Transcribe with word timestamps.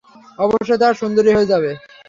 অবশ্যই, 0.39 0.79
তারা 0.81 0.99
সুন্দরী 1.01 1.31
হয়ে 1.35 1.51
যাবে। 1.51 1.71